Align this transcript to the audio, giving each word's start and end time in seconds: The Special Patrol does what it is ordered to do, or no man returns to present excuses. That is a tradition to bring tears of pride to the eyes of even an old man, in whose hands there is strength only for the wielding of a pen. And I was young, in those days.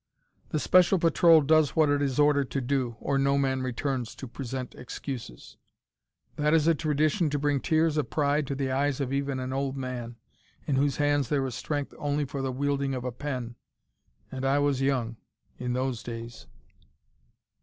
The 0.49 0.57
Special 0.57 0.97
Patrol 0.97 1.41
does 1.41 1.75
what 1.75 1.87
it 1.89 2.01
is 2.01 2.17
ordered 2.17 2.49
to 2.49 2.59
do, 2.59 2.97
or 2.99 3.19
no 3.19 3.37
man 3.37 3.61
returns 3.61 4.15
to 4.15 4.27
present 4.27 4.73
excuses. 4.73 5.57
That 6.37 6.55
is 6.55 6.65
a 6.65 6.73
tradition 6.73 7.29
to 7.29 7.37
bring 7.37 7.59
tears 7.59 7.97
of 7.97 8.09
pride 8.09 8.47
to 8.47 8.55
the 8.55 8.71
eyes 8.71 8.99
of 8.99 9.13
even 9.13 9.39
an 9.39 9.53
old 9.53 9.77
man, 9.77 10.15
in 10.65 10.77
whose 10.77 10.97
hands 10.97 11.29
there 11.29 11.45
is 11.45 11.53
strength 11.53 11.93
only 11.99 12.25
for 12.25 12.41
the 12.41 12.51
wielding 12.51 12.95
of 12.95 13.03
a 13.03 13.11
pen. 13.11 13.57
And 14.31 14.43
I 14.43 14.57
was 14.57 14.81
young, 14.81 15.17
in 15.59 15.73
those 15.73 16.01
days. 16.01 16.47